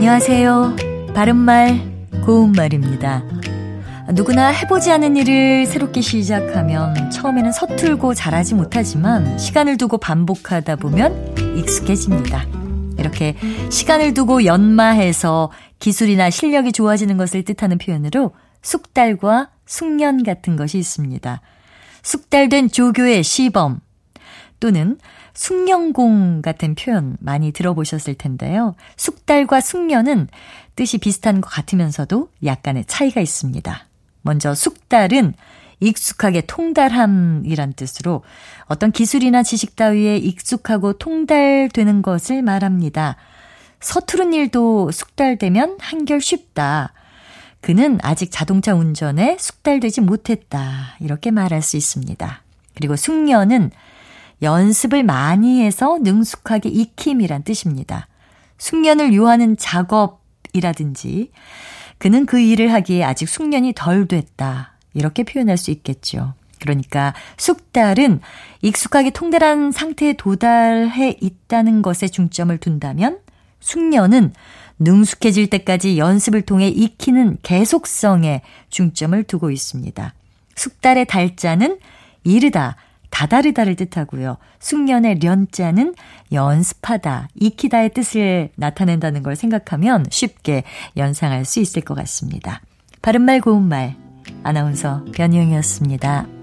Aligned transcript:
안녕하세요. 0.00 0.76
바른말, 1.14 1.78
고운말입니다. 2.24 3.22
누구나 4.14 4.48
해보지 4.48 4.90
않은 4.92 5.14
일을 5.18 5.66
새롭게 5.66 6.00
시작하면 6.00 7.10
처음에는 7.10 7.52
서툴고 7.52 8.14
잘하지 8.14 8.54
못하지만 8.54 9.36
시간을 9.36 9.76
두고 9.76 9.98
반복하다 9.98 10.76
보면 10.76 11.36
익숙해집니다. 11.58 12.46
이렇게 12.98 13.36
시간을 13.68 14.14
두고 14.14 14.46
연마해서 14.46 15.52
기술이나 15.80 16.30
실력이 16.30 16.72
좋아지는 16.72 17.18
것을 17.18 17.42
뜻하는 17.42 17.76
표현으로 17.76 18.32
숙달과 18.62 19.50
숙련 19.66 20.22
같은 20.22 20.56
것이 20.56 20.78
있습니다. 20.78 21.42
숙달된 22.02 22.70
조교의 22.70 23.22
시범 23.22 23.80
또는 24.60 24.98
숙련공 25.34 26.42
같은 26.42 26.74
표현 26.74 27.16
많이 27.20 27.50
들어보셨을 27.52 28.14
텐데요. 28.14 28.74
숙달과 28.96 29.60
숙련은 29.60 30.28
뜻이 30.76 30.98
비슷한 30.98 31.40
것 31.40 31.48
같으면서도 31.48 32.28
약간의 32.44 32.84
차이가 32.86 33.20
있습니다. 33.20 33.86
먼저 34.22 34.54
숙달은 34.54 35.34
익숙하게 35.80 36.42
통달함이란 36.42 37.72
뜻으로 37.72 38.22
어떤 38.66 38.92
기술이나 38.92 39.42
지식 39.42 39.76
따위에 39.76 40.18
익숙하고 40.18 40.92
통달되는 40.94 42.02
것을 42.02 42.42
말합니다. 42.42 43.16
서투른 43.80 44.34
일도 44.34 44.90
숙달되면 44.90 45.78
한결 45.80 46.20
쉽다. 46.20 46.92
그는 47.62 47.98
아직 48.02 48.30
자동차 48.30 48.74
운전에 48.74 49.36
숙달되지 49.38 50.02
못했다. 50.02 50.96
이렇게 51.00 51.30
말할 51.30 51.62
수 51.62 51.78
있습니다. 51.78 52.42
그리고 52.74 52.96
숙련은 52.96 53.70
연습을 54.42 55.02
많이 55.02 55.62
해서 55.62 55.98
능숙하게 56.00 56.68
익힘이란 56.68 57.42
뜻입니다. 57.44 58.08
숙련을 58.58 59.14
요하는 59.14 59.56
작업이라든지 59.56 61.30
그는 61.98 62.26
그 62.26 62.40
일을 62.40 62.72
하기에 62.72 63.04
아직 63.04 63.28
숙련이 63.28 63.74
덜 63.76 64.06
됐다. 64.06 64.72
이렇게 64.94 65.22
표현할 65.22 65.56
수 65.56 65.70
있겠죠. 65.70 66.34
그러니까 66.60 67.14
숙달은 67.36 68.20
익숙하게 68.62 69.10
통달한 69.10 69.72
상태에 69.72 70.12
도달해 70.14 71.16
있다는 71.20 71.82
것에 71.82 72.08
중점을 72.08 72.56
둔다면 72.58 73.18
숙련은 73.60 74.32
능숙해질 74.78 75.48
때까지 75.50 75.98
연습을 75.98 76.42
통해 76.42 76.68
익히는 76.68 77.38
계속성에 77.42 78.42
중점을 78.70 79.22
두고 79.24 79.50
있습니다. 79.50 80.14
숙달의 80.56 81.06
달자는 81.06 81.78
이르다, 82.24 82.76
다다르다를 83.10 83.76
뜻하고요. 83.76 84.38
숙련의 84.58 85.18
련자는 85.20 85.94
연습하다, 86.32 87.28
익히다의 87.34 87.90
뜻을 87.90 88.50
나타낸다는 88.56 89.22
걸 89.22 89.36
생각하면 89.36 90.06
쉽게 90.10 90.64
연상할 90.96 91.44
수 91.44 91.60
있을 91.60 91.82
것 91.82 91.94
같습니다. 91.94 92.60
바른말 93.02 93.40
고운말 93.40 93.96
아나운서 94.42 95.04
변희영이었습니다. 95.12 96.39